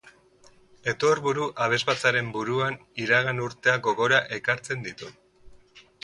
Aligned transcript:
Etorburu 0.91 1.43
abesbatzaren 1.65 2.31
buruan 2.37 2.77
iragan 3.03 3.41
urteak 3.47 3.83
gogora 3.89 4.23
ekartzen 4.39 4.87
ditu. 4.89 5.11